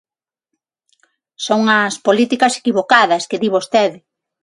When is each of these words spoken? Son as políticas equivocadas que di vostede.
Son 1.45 1.61
as 1.79 1.95
políticas 2.07 2.53
equivocadas 2.61 3.23
que 3.29 3.41
di 3.41 3.49
vostede. 3.55 3.97